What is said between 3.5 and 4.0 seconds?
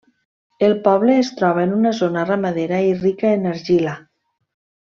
argila.